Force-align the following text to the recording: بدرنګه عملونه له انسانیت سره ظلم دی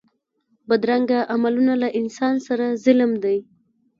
بدرنګه 0.67 1.19
عملونه 1.33 1.73
له 1.81 1.87
انسانیت 1.99 2.43
سره 2.47 2.65
ظلم 2.83 3.11
دی 3.23 3.37